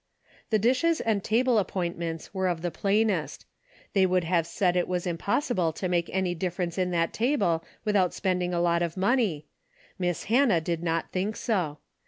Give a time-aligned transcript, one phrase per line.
[0.49, 3.45] The dishes and table appointments were of the plainest.
[3.93, 7.63] Many would have said it was im possible to make any dilference in that table
[7.85, 9.45] without spending a lot of money.
[9.99, 11.77] Miss Han nah did not think so.